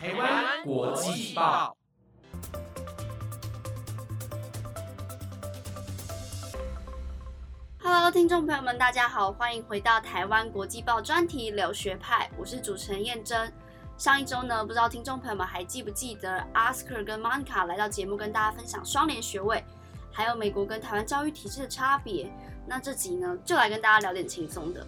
[0.00, 1.76] 台湾国际报
[7.82, 13.52] ，Hello，听众朋友们，大家好，欢迎回到台湾国际报专题留学派，我是主持人燕珍。
[13.96, 19.64] 上一周呢，不知道听众朋友们还记不记得，Oscar 跟 Monica 来到节目跟大家分享双联学位，
[20.12, 22.32] 还有美国跟台湾教育体制的差别。
[22.68, 24.86] 那这集呢，就来跟大家聊点轻松的。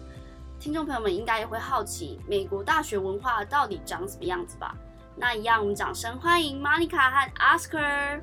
[0.57, 4.73] 听众朋友们应该也会好奇，美国大学文化到底长什么样子吧？
[5.21, 8.19] 那一样，我们掌声欢迎 Monica 和 Oscar。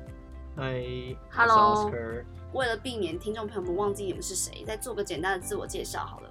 [0.57, 0.83] 嗨
[1.31, 1.89] ，Hello。
[2.51, 6.29] 为了避免听众朋友们忘记你们是谁，再做个简单的自我介绍好了。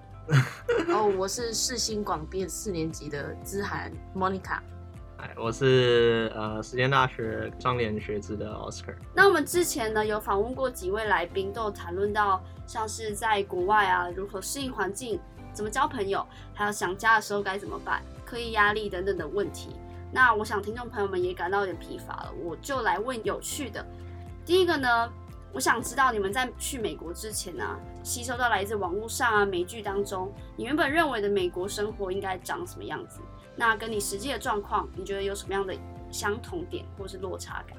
[0.94, 4.60] 哦，我是世新广电四年级的资涵 Monica。
[5.16, 8.94] 哎，我是呃实践大学张联学制的 Oscar。
[9.14, 15.18] 那我们之前呢有访问过几位来宾，都有谈论到像是在国外啊如何适应环境。
[15.50, 19.70] 怎么交朋友，还有想家的时候该怎么办，课业压力等等的问题。
[20.10, 23.84] 那我想听众朋友们也感到有点疲乏了，我就来问有趣的。
[24.44, 25.12] 第一个呢，
[25.52, 27.64] 我想知道你们在去美国之前呢，
[28.02, 33.20] 吸收到来自网络上啊美剧当中，你原本认为的美国生活应该长什么样子？
[33.54, 35.74] 那跟你实际的状况，你觉得有什么样的
[36.10, 37.76] 相同点或是落差感？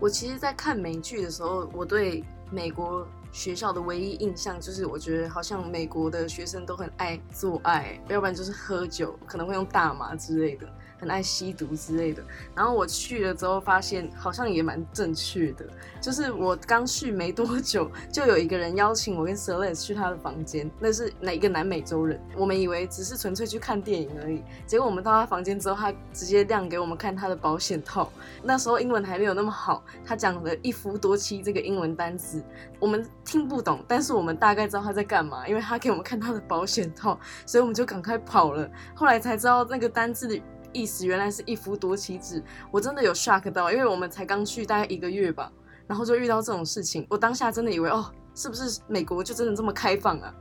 [0.00, 3.06] 我其实，在看美剧的时候，我对美国。
[3.32, 10.66] 学校的唯一印象就是，我觉得好像美国的学生都很爱做爱，要不然就是喝酒，可能会用大麻之类的。
[10.98, 12.22] 很爱吸毒之类的，
[12.54, 15.66] 然后我去了之后发现好像也蛮正确的。
[16.00, 22.20] 就是我刚去没多久，就有一个人邀请我跟 Celeste 去他的房间，那是哪个南美洲人？
[22.36, 28.10] 我们以为只是纯粹去看电影而已，结果我们到他房间之后，他直接亮给我们看他的保险套。
[28.42, 32.42] 那时候英文还没有那么好，他讲了一夫多妻这个英文单词，
[32.78, 38.68] 我们听不懂，但是我们大概知道他在干嘛，因为他给我们看他的保险套，所以我们就赶快跑了。
[38.94, 40.40] 后来才知道那个单字的。
[40.76, 45.50] 意思原来是一夫多妻制，我真的有 shock 到，因为我们才刚去大概一个月吧，
[45.86, 50.34] 然后就遇到这种事情，我当下真的以为哦，是不是美国就真的这么开放啊？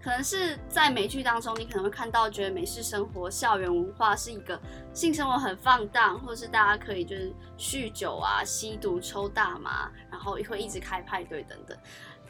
[0.00, 4.60] 可能是在美剧当中，你可能会看到，觉得美式生活、校园文化是一个
[4.92, 11.76] 性生活很放荡，或者是大家可以就是酗酒啊、吸毒、抽大麻，然后会一直开派对等等。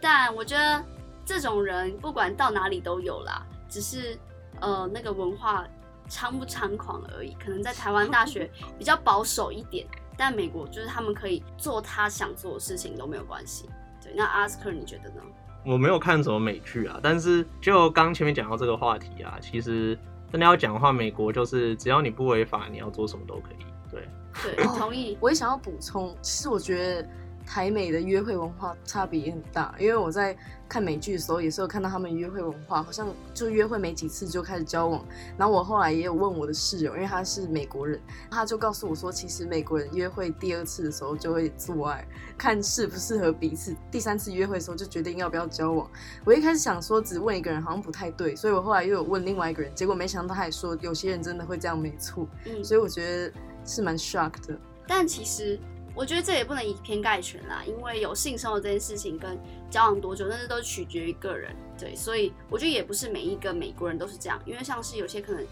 [0.00, 0.82] 但我觉得
[1.26, 4.16] 这种人不管到哪里都有啦，只是
[4.60, 5.66] 呃那个文化。
[6.08, 13.68] 猖不猖狂而已，可能在台湾 大学比较保守一点，但美国就是他们可以做他想做的事情都没有关系。
[14.02, 15.22] 对，那阿斯克你觉得呢？
[15.64, 19.98] 我没有看什么美剧啊，但是就刚前面讲到这个话题啊，其实
[20.30, 23.64] 真的要讲的话，美国就是只要你不违法，你要做什么都可以。
[23.90, 24.08] 对，
[24.42, 25.16] 对， 同意。
[25.20, 27.08] 我也想要补充，其实我觉得。
[27.46, 30.36] 台美的约会文化差别也很大，因为我在
[30.68, 35.04] 看美剧的时候也是有看到他们约会文化，好像就约会没几次就开始交往。
[35.36, 38.00] 然后我后来也有问我的室友，因为他是美国人，
[38.30, 42.04] 他就告诉我说，其实美国人约会第二次的时候就会做爱，
[42.36, 45.88] 看适不适合彼此，第三次约会的时候就决定要不要交往。
[46.24, 52.26] 我一开始想说只问一个人好像不太对，所以我后来又有问另外一个人，结果没想到他也说有些人真的会这样，没错。
[52.46, 53.32] 嗯，所以我觉得
[53.66, 54.58] 是蛮 shock 的。
[54.88, 55.60] 但其实。
[55.96, 59.38] 我觉得这也不能以偏概全啦，因为有性生活这件事情跟
[59.70, 61.54] 交往多久，那是都取决于个人。
[61.78, 65.46] 对，所以我觉得也不是每一个美国人都是这样，因为像是有些可能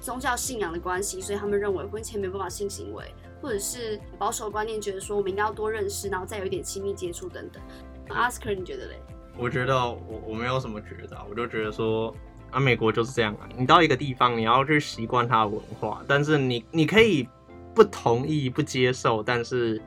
[0.00, 3.04] 宗教信仰的关系，所以他们认为婚前没办法性行为，
[3.40, 7.60] 或者是保守观念觉得说我们应该要多认识，然后再有一点亲密接触等等。
[8.08, 9.00] Asker，你觉得嘞？
[9.36, 12.14] 我觉得我我没有什么觉得，我就觉得说
[12.52, 17.28] 啊，美国就是这样啊，你到一个地方你要去习惯它的文化，但是你你可以。
[17.74, 19.80] 不同意、不接受，但是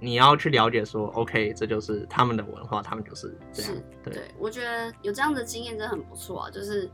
[0.00, 3.72] 你要去了解，说 OK，这就是他们的文化，他们就是这样。
[4.02, 6.88] 对，我觉得有这样的经验真的很不错啊，就是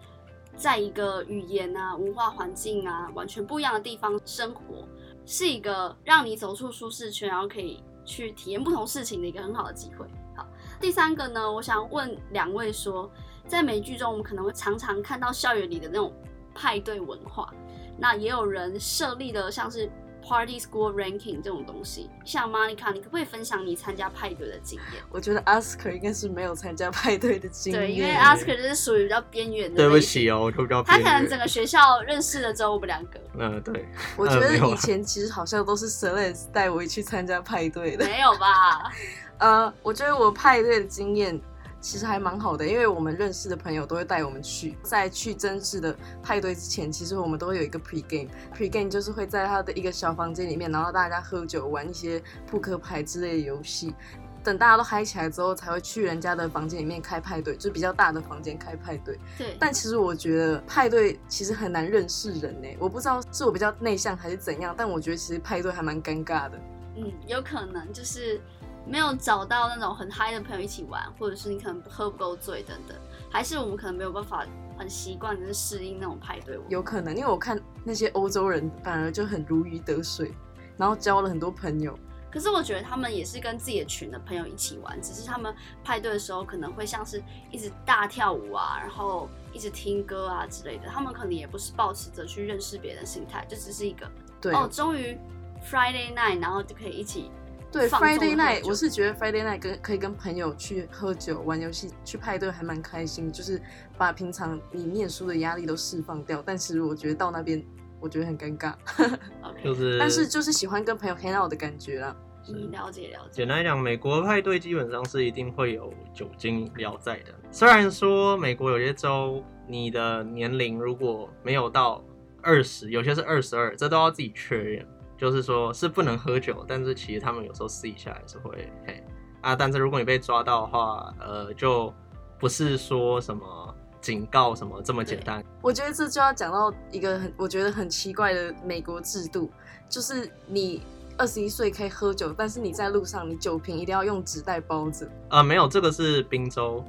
[0.56, 4.88] 在一个语言啊、文化环境啊完全不一样的地方生活，
[5.24, 10.06] 是一个让你走出舒适圈，然后可以去体验不同事情的一个很好的机会。
[10.34, 10.44] 好，
[10.80, 13.08] 第三个呢，我想问两位说，
[13.46, 16.12] 在美剧中，我们可能会常常看到校园里的那种
[16.54, 17.52] 派对文化，
[17.98, 19.88] 那也有人设立的像是。
[20.26, 25.02] Party School Ranking 这种东西，像 Monica，你可不可以分享你参加派对的经验？
[25.10, 27.82] 我觉得 Asker 应该是没有参加派对的经验。
[27.82, 29.76] 对，因为 Asker 就是属于比较边缘的。
[29.76, 33.20] 对不起哦，就比较他可能整个学校认识了只有我们两个。
[33.38, 33.86] 嗯，对。
[34.16, 38.06] 我觉得以前其实好像都是 Celeste 带我去参加派对的。
[38.06, 38.90] 没有吧？
[39.38, 41.38] 呃，我觉得我派对的经验。
[41.84, 44.74] 其实还蛮好的，因为我们认识的朋友都会带我们去。
[44.82, 48.30] 在去真实的派对之前，其实我们都会有一个 pre game。
[48.56, 53.94] pre game 就是会在他的一个小房间里面，然后大家喝酒、玩一些扑克牌之类的游戏。
[54.42, 59.18] 等大家都嗨起来之后，才会去人家的房间里面开派对，就比较大的房间开派对。
[59.36, 66.58] 对，但其实我觉得派对其实很难认识人呢，我不知道是我比较内向还是怎样，但我觉得其实派对还蛮尴尬的。
[66.96, 68.40] 嗯，有可能就是
[68.86, 72.96] 没有找到那种很嗨的朋友一起玩，或者是你可能喝不够醉等等，
[73.30, 74.46] 还是我们可能没有办法
[74.78, 76.58] 很习惯的适应那种派对。
[76.68, 80.34] 有可能，因为我看那些欧洲人反而就很如鱼得水，
[80.76, 81.98] 然后交了很多朋友。
[82.30, 85.54] 可是我觉得他们也是跟自己的群的朋友一起玩，只是他们
[85.84, 87.22] 派对的时候可能会像是
[87.52, 90.88] 一直大跳舞啊，然后一直听歌啊之类的。
[90.88, 94.10] 他们可能也不是抱持着去认识别人的心态，就只是一个
[94.40, 95.16] 对哦，终于
[95.64, 97.30] Friday night，然后就可以一起
[97.74, 103.60] 对，Friday night，我是觉得 Friday night 跟可以跟朋友去喝酒、玩游戏、去派对还蛮开心，就是
[103.98, 106.40] 把平常你念书的压力都释放掉。
[106.46, 107.60] 但是我觉得到那边，
[107.98, 108.74] 我觉得很尴尬。
[109.64, 112.14] 就是，但是就是喜欢跟朋友 hang out 的感觉啦。
[112.46, 113.30] 嗯，了解了解。
[113.32, 117.34] 简单来讲，美国派对基本上是一定会有酒精饮料在的。
[117.50, 122.04] 虽然说美国有些州你的年龄如果没有到
[122.40, 124.86] 二十，有些是二十二，这都要自己确认。
[125.16, 129.02] 就是说是不能喝酒，但是其实他们有时候私底下还是会嘿
[129.40, 129.54] 啊。
[129.54, 131.92] 但是如果你被抓到的话，呃，就
[132.38, 135.42] 不是说什么警告什么这么简单。
[135.62, 139.50] 我觉得这就要讲到一个很我觉得很奇怪的美国制度，
[139.88, 140.82] 就是你
[141.16, 145.08] 二十一岁可以喝酒，但是你在路上你酒瓶一定要用纸袋包着。
[145.30, 146.84] 呃，没有，这个是宾州，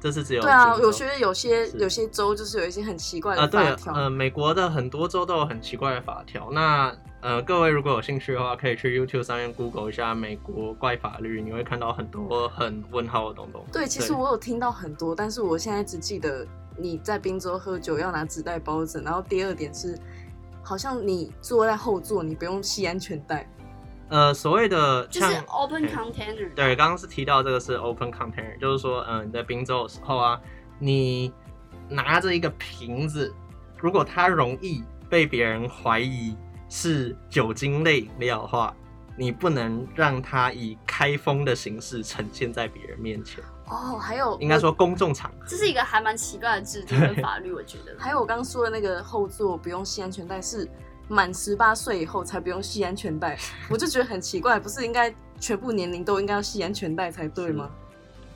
[0.00, 3.94] 这是只有对啊，我觉得有些有些州就是有一些很奇怪的法，条。
[3.94, 6.50] 呃，美国的很多州都有很奇怪的法条。
[6.50, 13.62] 那呃，各位如果有兴趣的话，可以去 YouTube 上面 Google 一下美国怪法律，你会看到很多很问号的东东。
[13.70, 16.46] 对，其实我有听到很多，但是我现在只记得
[16.78, 19.98] 你在宾州喝酒要拿纸袋包着，然后第二点是，
[20.62, 23.46] 好像你坐在后座，你不用系安全带。
[24.08, 30.40] 呃，所谓的就是 open container 对，刚刚是提到这个是 open container，就是说，嗯、你在宾州的时候啊，
[30.78, 31.30] 你
[31.86, 33.30] 拿着一个瓶子，
[33.76, 36.34] 如果它容易被别人怀疑
[36.70, 38.74] 是酒精类饮料的话，
[39.18, 45.44] 你不能让它以开封的形式呈现在别人面前，哦，还有应该说公众场合。
[45.46, 47.94] 这是一个还蛮奇怪的制度跟法律，我觉得。
[47.98, 50.66] 还有我刚刚说的那个后座不用系安全带，是
[51.08, 53.36] 满十八岁以后才不用系安全带，
[53.68, 57.68] 我就觉得很奇怪，不是应该全部年龄都应该要系安全带才对吗？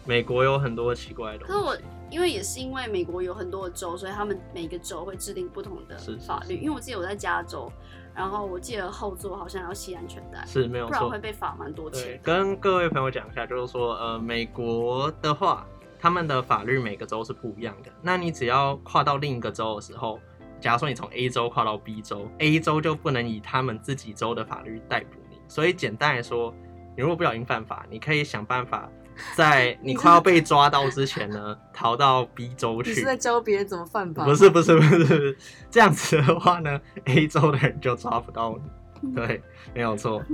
[0.05, 1.53] 美国有很多奇怪的东西。
[1.53, 1.79] 可是我
[2.11, 6.57] 因为也是因为美国有很多的州，所以他们每个州会制定不同的是是法律。
[6.57, 7.73] 是因为我记得我在加州，
[8.15, 12.21] 然后我记得后座好像要系安全带，是没有错不然会，被罚蛮多钱，。
[12.23, 15.67] 跟各位朋友讲一下，就是说，呃，美国的话，
[15.99, 17.91] 他们的法律每个州是不一样的。
[18.01, 20.21] 那你只要跨到另一个州的时候，
[20.61, 25.37] 假如说你从 A 州跨到 B 州，A 州就不能以他们自己州的法律逮捕你。
[25.49, 26.55] 所以简单来说，
[26.97, 28.89] 你如果不小心犯法，你可以想办法
[29.37, 33.05] 在你快要被抓到之前呢，逃到 B 州去你是。
[33.05, 34.25] 在教别人怎么犯法？
[34.25, 35.39] 不是不是不是不是，
[35.71, 38.59] 这样子的话呢，A 州的人就抓不到
[39.03, 39.15] 你。
[39.15, 39.43] 对，
[39.75, 40.23] 没有错。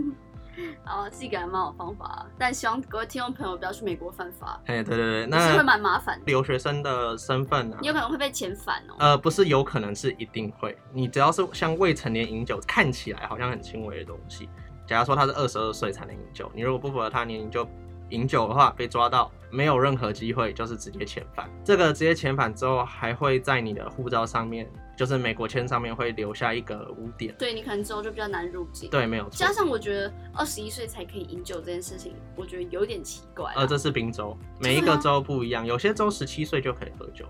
[0.85, 8.95] 哦，是一个还蛮好方法啊，但希望各位听众朋友不要去美国犯法，哎，对对对，那是那会蛮麻烦，留学生的身份啊你，有可能会被遣返哦。
[8.99, 10.77] 呃，不是有可能是一定会。
[10.93, 14.51] 你只要是像未成年饮酒，看起来好像很轻微的东西，
[14.87, 17.67] 假如说他是二十二岁才能饮酒，你如果不符合他年龄就
[18.11, 21.49] 饮酒的话，被抓到没有任何机会，就是直接遣返。
[21.65, 27.35] 这个直接遣返之后，还会在你的护照上面，就是美国签上面会留下一个污点。
[27.39, 29.53] 对你可能之后就比较难入境。，对，没有错加。
[29.53, 33.55] 上我觉得二十一岁才可以饮酒这件事情，我觉得有点奇怪啊。
[33.57, 37.25] 呃，这是宾州，每一个州不一样，有些州十七岁就可以喝酒，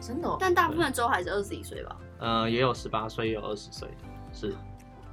[0.00, 0.36] 真的、哦。
[0.38, 1.96] 但大部分州还是二十一岁吧。
[2.18, 3.94] 呃，也有十八岁，也有二十岁的，
[4.32, 4.54] 是。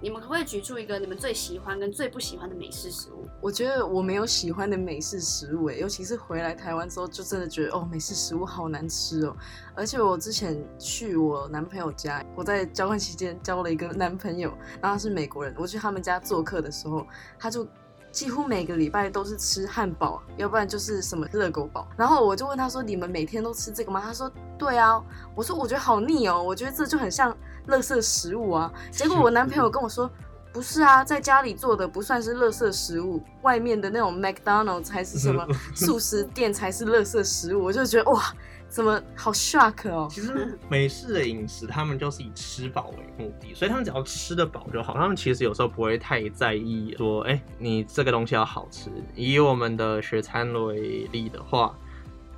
[0.02, 3.28] 你们可不可以举出一个你们最喜欢跟最不喜欢的美式食物？
[3.40, 9.36] 我觉得我没有喜欢的美式食物诶，尤其是回来台湾之后，就真的觉得哦，美式食物好难吃哦。
[9.76, 14.50] 而且我之前去我男朋友家，我在交换期间交了一个男朋友，
[14.82, 15.54] 然后他是美国人。
[15.58, 17.06] 我去他们家做客的时候，
[17.38, 17.68] 他就
[18.12, 21.88] 几乎每个礼拜都是吃汉堡，要不然就是什么热狗堡。
[21.96, 25.02] 然后我就问他说：“你们每天都吃这个吗？”他说：“对啊。”
[25.36, 27.36] 我说：“我觉得好腻哦，我觉得这就很像
[27.68, 30.10] 垃圾食物啊。”结果我男朋友跟我说。
[30.54, 37.64] 不是啊，在家里做的不算是垃圾食物，外面的那种 McDonald's 才是什么 素食店才是垃圾食物。
[37.64, 38.22] 我就觉得哇，
[38.68, 40.10] 怎么好 shock 哦！
[40.12, 44.94] 其实美式的饮食，他们就是以吃饱为目的，所以他们只要吃得饱就好。
[44.96, 48.92] 他们其实有时候不会太在意说，哎、你这个东西要好吃。
[49.16, 51.74] 以我们的学餐为例的话，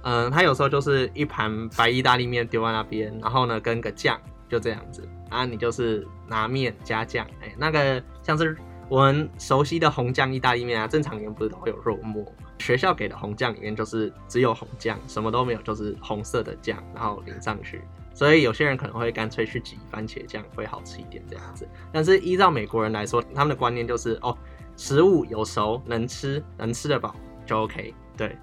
[0.04, 4.22] 嗯，他有时候就是一盘白意大利面丢在那边，然后呢跟个酱，
[4.54, 8.56] 就这样子啊，你就是拿面加酱，哎、那个像是
[8.88, 12.24] 我们熟悉的红酱意大利面啊，正常里面不是都会有肉末？
[12.60, 17.82] 学校给的红酱里面就是只有红酱，什么都没有，就是红色的酱，然后淋上去。
[18.14, 21.68] 所以有些人可能会干脆去挤番茄酱，会好吃一点这样子。
[21.92, 24.38] 但是依照美国人来说，他们的观念就是哦，
[24.78, 27.92] 食物有熟能吃，能吃得饱就 OK。
[28.16, 28.38] 对，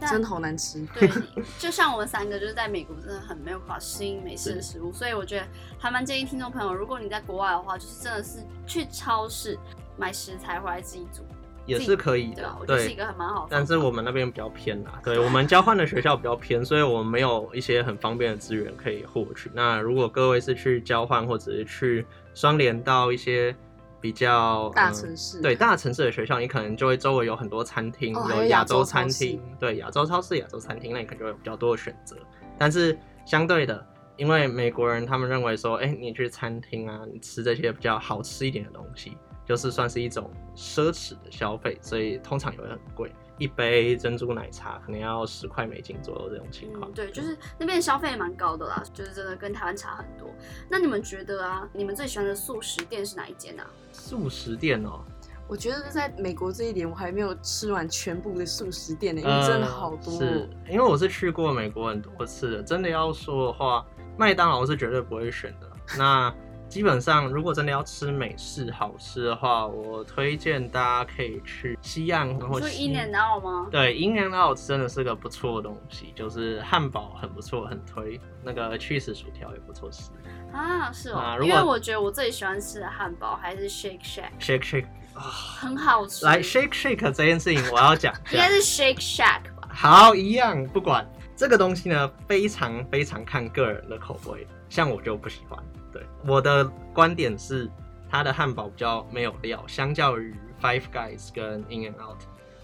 [0.00, 0.86] 真的好难吃。
[0.94, 1.10] 对，
[1.58, 5.46] 就像我们三个就是在美国真的很没有办法适应美式的食物，所以我觉得
[5.78, 9.58] 还蛮建议听众朋友，如果你在国外的话，就是真的是去超市
[9.96, 11.22] 买食材回来自己煮，
[11.66, 12.56] 也是可以的对吧？。
[12.60, 13.48] 我觉得是一，个很蛮好的。
[13.50, 19.50] 但是我们那边比较偏啦，对 我们交换的学校比较偏，所以我们没有一些很方便的资源可以获取。
[19.54, 23.54] 那如果各位是去交换或者是去双联到一些
[24.00, 32.16] 比较大嗯城市对大城市的学校，你可能就会周围有很多餐厅，哦有有亚洲餐厅，对亚洲超市、亚洲餐厅，那你可能就会有比较多的选择。
[32.56, 33.86] 但是相对的，
[34.16, 43.12] 因为美国人他们认为说，哎、你去餐厅啊，你吃这些比较好吃一点的东西，就是算是一种奢侈的消费，所以通常也会很贵。
[43.38, 46.90] 一杯珍珠奶茶可能要十块美金左右这种情况。
[46.90, 50.28] 嗯，对，就是那边消费蛮高的啦，就是真的跟台湾差很多。
[50.68, 53.66] 那你们觉得啊，你们最喜欢的素食店是哪一间啊？
[53.92, 55.00] 素食店哦，
[55.46, 65.70] 我觉得在美国这一点，我还没有吃完全部的素食店呢，因为真的好多、呃是因为我是去过美国很多次的，真的要说的话，麦当劳是绝对不会选的。
[65.96, 66.34] 那
[66.68, 73.68] 基本上，如果真的要吃美式好吃的话，我推荐大家可以去西岸或西 In and Out 吗？
[73.70, 78.20] 对，In and Out 真的是个不错的东西，就是汉堡很不错，很推。
[78.44, 80.10] 那个 cheese 薯条也不错吃
[80.52, 86.24] 啊，是哦，因为我觉得我最喜欢吃的汉堡还是 Shake Shack，，shake shake 啊，很好吃。
[86.24, 88.14] 来 shake shake 这件事情我要讲。
[88.30, 89.68] 应该是 Shake Shack 吧？
[89.70, 91.06] 好，一样不管
[91.36, 95.58] 这个东西呢，非常非常看个人的口味，像我就不喜欢。
[95.92, 97.68] 对，我的观点是，
[98.10, 102.18] 它的汉堡比较没有料，相较于 Five Guys 跟 In and Out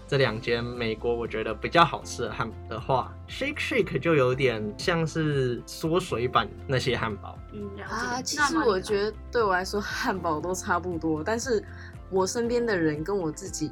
[0.07, 7.39] 这两间美国我觉得比较好吃的汉堡的话，Shake Shake 就有点像是缩水版那些汉堡。
[7.53, 11.65] 嗯，啊，其实我觉得对我来说汉堡都差不多，但是
[12.11, 13.71] 我身边的人跟我自己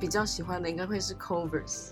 [0.00, 1.90] 比较喜欢的应该会是 Covers，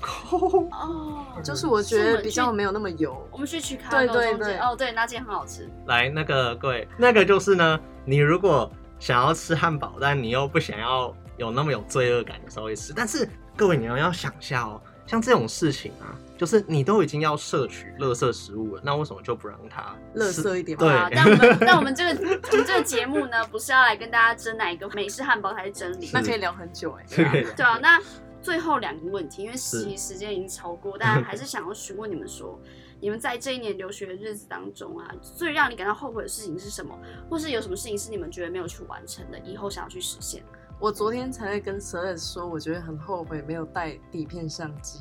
[0.00, 3.26] 哦，就是我觉得比较没有那么油。
[3.30, 5.68] 我们去取卡对对对哦，对，那间很好吃。
[5.86, 12.92] 来，那个各位，那个就是呢，你如果想要吃汉堡，但你又不想要有那么有罪恶感的时候会吃。
[12.94, 26.08] 但是各位，你们要想一下哦，像这种事情啊，就是你都已经要摄取垃圾食物了，那为什么就不让它垃吃圾一点嘛对啊，但我们但我们这个我们这个节目呢，不是要来跟大家争哪一个美式汉堡才是真理。
[26.12, 27.98] 那可以聊很久哎、这个对啊，那
[28.42, 32.58] 最后两个问题，因为实习时间已经超过， 但还是想要询问你们说，
[33.00, 36.98] 你们在这一年留学的日子当中啊，最让你感到后悔的事情是什么？
[37.28, 40.42] 或是有什么事情是你们觉得没有去完成的，以后想要去实现？
[40.78, 45.00] 我昨天才会跟 Celeste 说，我觉得很后悔没有带底片相机。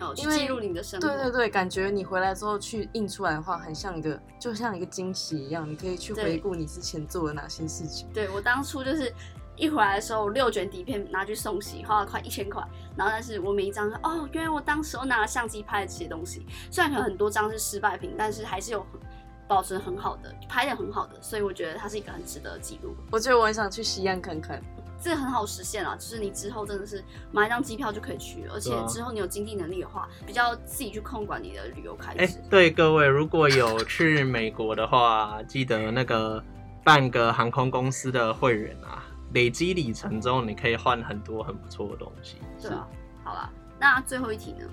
[0.00, 1.06] 哦，去因为记录你的生活。
[1.06, 8.08] 对对对，感觉你回来之后去印出来的话，很像一个，就像一个惊喜一样，你可以去回顾你之前做了哪些事情。
[8.12, 9.14] 对我当初就是
[9.62, 12.60] 一回来的时候，我六卷底片拿去送洗，花了快一千块。
[12.96, 19.00] 然后，但是我每一张说，哦，原来我当时我拿了相机拍的这些东西，虽然可能很多张是失败品，但是还是有很
[19.46, 22.92] 保存很好的，拍的很好的，所以我觉得它是一个很值得的记录。
[23.12, 24.60] 我觉得我很想去西安看看。
[25.00, 32.40] 这个很好实现啊，就是你之后真的是买一张机票就可以去，而且之后你有经济能力的话，比较自己去控管你的旅游开哎、支。
[32.50, 36.42] 对各位，如果有去美国的话， 记得那个
[36.82, 39.04] 办个航空公司的会员啊，
[39.34, 42.36] 累积里程之后，你可以换很多很不错的东西。
[42.60, 42.86] 对啊，
[43.24, 44.66] 好啦，那最后一题呢，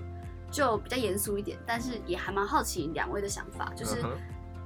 [0.50, 4.04] 就比较严肃一点，但是也还蛮好奇两位的想法，就是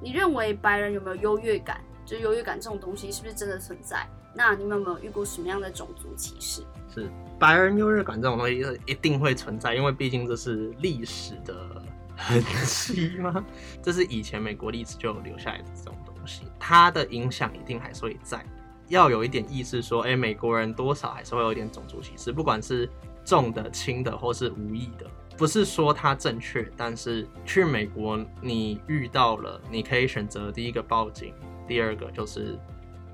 [0.01, 1.81] 你认为白人有没有优越感？
[2.07, 4.07] 就优越感这种东西是不是真的存在？
[4.35, 6.63] 那你们有没有遇过什么样的种族歧视？
[6.93, 7.09] 是
[7.39, 11.83] 白人优越感这种东西是一定会存在，因为毕竟这是历史的
[12.15, 13.43] 痕迹吗？
[13.83, 18.45] 这是以前美国历史就留下来的这种东西，它的影响一定还是会在。
[18.89, 22.89] 要有一点意识说，哎、美国人多少还是会有一点种族歧视，不管是
[23.25, 25.07] 重的、轻的，或是无意的。
[25.37, 31.35] 不是说它正确，但是去美国你遇到了，你可以选择第一个报警，
[31.67, 32.57] 第二个就是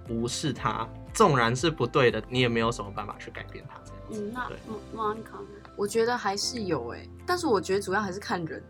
[0.08, 3.80] 无视它，纵然是不对的，你也没有什么办法去改变它。
[3.84, 4.56] 这样子，嗯，那对
[4.94, 5.40] Monica？
[5.76, 8.62] 我觉得还是有哎、但是我觉得主要还是看人，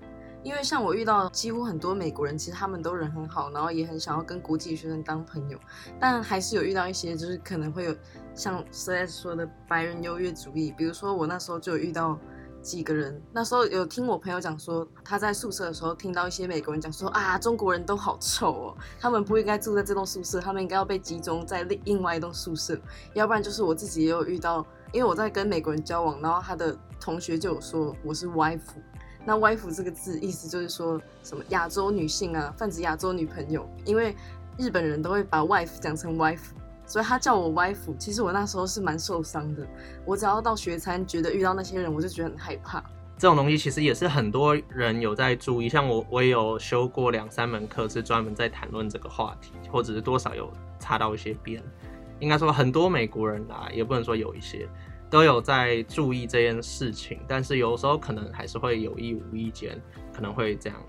[0.42, 5.58] 因为像我遇到几乎很多美国人，其实他们都人很好，然后也很想要跟国际学生当朋友，
[5.98, 7.94] 但还是有遇到一些就是可能会有
[8.34, 12.18] 像 Celeste 说的白人优越主义，比如说我那时候就有遇到
[12.62, 22.78] 几个人，那时候有听我朋友讲说，他在宿舍的时候听到一些美国人讲说啊，中国人都好臭哦，他们不应该住在这栋宿舍，他们应该要被集中在另另外一栋宿舍，
[23.14, 28.60] 要不然就是我自己也有遇到，因为我在跟美国人交往，然后他的同学就有说我是 wife，
[29.24, 34.14] 那 wife 这个字意思就是说什么亚洲女性啊，泛指亚洲女朋友，因为
[34.58, 36.50] 日本人都会把 wife 讲成 wife。
[36.86, 39.64] 所以他叫我 wife，其实我那时候是蛮受伤的。
[40.04, 42.82] 我只要到学餐，觉得遇到那些人，我就觉得很害怕。
[43.16, 51.62] 这种东西其实也是很多人有在注意，像我，我也有修过两三门课，是专门在谈论这个话题，或者是多少有擦到一些边。
[52.18, 54.68] 应该说很多美国人啊，也不能说有一些
[55.10, 59.76] 都有在注意这件事情，但是有时候可能还是会有意无意间
[60.14, 60.80] 可能会这样。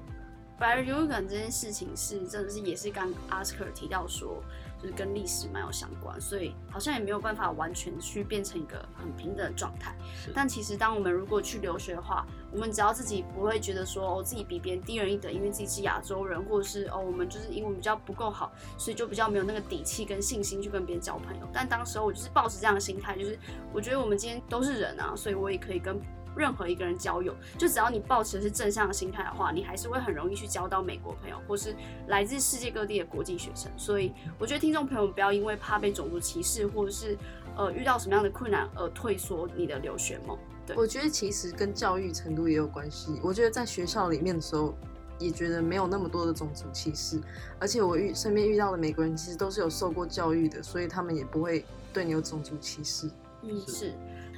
[0.60, 4.42] 白人有感这件事情是真的是也是刚阿斯克提到说。
[4.82, 9.96] 就是跟历史蛮有相关，所以好像也没有办法完全去变成一个很平等的状态。
[10.34, 21.48] 但其实，当我们如果去留学的话，我们只要自己不会觉得说哦自己比别人低人一等，因为自己是亚洲人，或者是哦我们就是英文比较不够好，所以就比较没有那个底气跟信心去跟别人交朋友。
[21.54, 23.38] 但当时候我就是抱持这样的心态，就是
[23.72, 26.02] 我觉得我们今天都是人啊，所以我也可以跟。
[26.36, 31.76] 任何一个人交友，就只要你保持的是正向的心态的话，你还是会很容易去交到美国朋友，或是
[32.08, 33.72] 来自世界各地的国际学生。
[33.78, 37.18] 所以，我觉得听众朋友不要因为怕被种族歧视，或者是
[37.58, 40.38] 呃遇到什么样的困难而退缩你的留学梦。
[40.66, 43.20] 对，我觉得其实跟教育程度也有关系。
[43.24, 44.74] 我觉得在学校里面的时候，
[45.20, 47.20] 也觉得没有那么多的种族歧视，
[47.60, 53.10] 而且我遇身边遇到的美国人其实都是有受过教育的，所以他们也不会对你有种族歧视。
[53.44, 53.94] 嗯，是。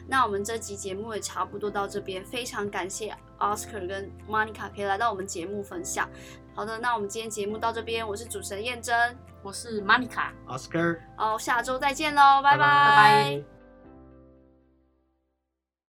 [0.08, 6.10] 那我们这集节目也差不多到这边，非常感谢 Oscar 跟 Monica 可以来到我们节目分享。
[6.56, 12.96] 好的，那我们今天节目到这边，我是主持人燕珍，我是 Monica，Oscar，哦，下周再见喽，拜拜，拜
[13.38, 13.53] 拜。